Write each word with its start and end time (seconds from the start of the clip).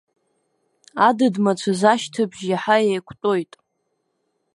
Адыд-мацәыс 1.07 1.81
ашьҭыбжь 1.93 2.43
иаҳа 2.51 2.77
еиқәтәоит. 2.89 3.51